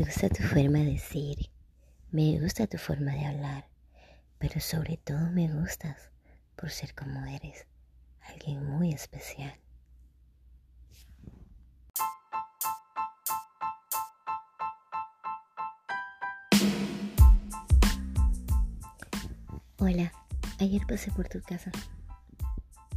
[0.00, 1.36] gusta tu forma de ser,
[2.10, 3.68] me gusta tu forma de hablar,
[4.38, 6.10] pero sobre todo me gustas
[6.56, 7.66] por ser como eres,
[8.20, 9.54] alguien muy especial.
[19.78, 20.12] Hola,
[20.58, 21.70] ayer pasé por tu casa.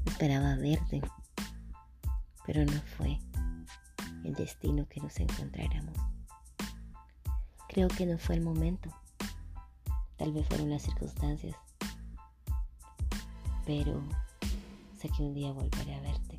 [0.05, 1.01] Esperaba verte,
[2.45, 3.19] pero no fue
[4.23, 6.14] el destino que nos encontráramos.
[7.75, 8.89] Creo que no fue el momento.
[10.15, 11.57] Tal vez fueron las circunstancias.
[13.65, 14.01] Pero
[14.97, 16.37] sé que un día volveré a verte.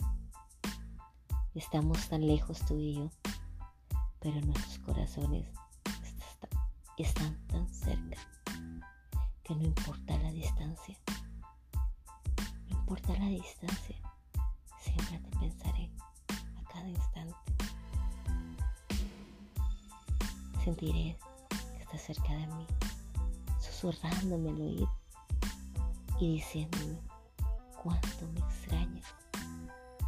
[1.54, 3.10] Estamos tan lejos tú y yo,
[4.18, 5.46] pero nuestros corazones
[6.96, 8.16] están tan cerca
[9.44, 10.96] que no importa la distancia.
[12.70, 13.96] No importa la distancia,
[14.80, 15.90] siempre te pensaré
[16.30, 17.36] a cada instante.
[20.64, 21.16] Sentiré
[21.90, 22.66] que estás cerca de mí,
[23.60, 24.90] susurrándome al oído
[26.18, 26.98] y diciéndome
[27.82, 29.06] cuánto me extrañas,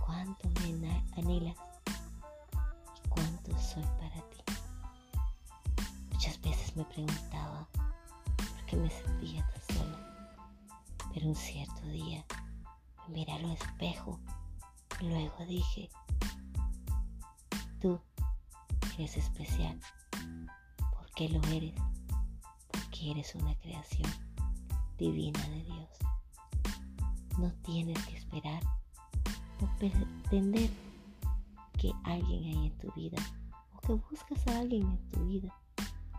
[0.04, 1.56] cuánto me anhelas
[3.04, 4.42] y cuánto soy para ti.
[6.12, 7.68] Muchas veces me preguntaba
[8.68, 9.98] que me sentía tan sola.
[11.14, 12.24] Pero un cierto día
[13.08, 14.20] me miré al espejo
[15.00, 15.88] y luego dije,
[17.80, 17.98] tú
[18.98, 19.80] eres especial.
[21.18, 21.74] ¿Por qué lo eres?
[22.70, 24.08] Porque eres una creación
[24.96, 25.88] divina de Dios.
[27.38, 28.62] No tienes que esperar
[29.60, 30.70] o pretender
[31.76, 33.20] que alguien hay en tu vida
[33.74, 35.52] o que buscas a alguien en tu vida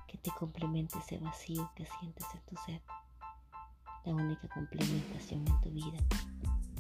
[0.06, 2.82] que te complemente ese vacío que sientes en tu ser.
[4.04, 6.00] La única complementación en tu vida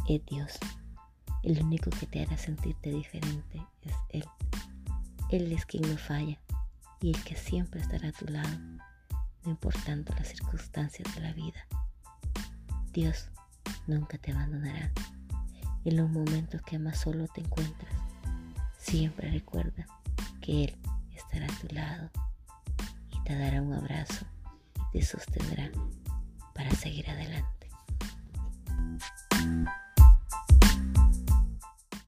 [0.10, 0.60] es Dios.
[1.42, 4.26] El único que te hará sentirte diferente es Él.
[5.30, 6.38] Él es quien no falla
[7.02, 8.58] y el que siempre estará a tu lado,
[9.44, 11.66] no importando las circunstancias de la vida.
[12.92, 13.30] Dios
[13.88, 14.92] nunca te abandonará.
[15.86, 17.94] En los momentos que más solo te encuentras,
[18.78, 19.86] siempre recuerda
[20.42, 20.78] que Él
[21.16, 22.10] estará a tu lado
[23.30, 24.26] te dará un abrazo
[24.76, 25.70] y te sostendrá
[26.56, 27.69] para seguir adelante.